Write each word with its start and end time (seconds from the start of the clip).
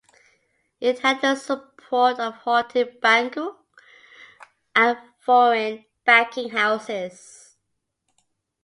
It 0.79 0.97
had 1.01 1.21
the 1.21 1.35
support 1.35 2.17
of 2.19 2.33
the 2.33 2.39
"haute 2.43 2.99
banque" 3.01 3.37
and 4.75 4.97
foreign 5.19 5.85
banking 6.03 6.49
houses. 6.49 7.55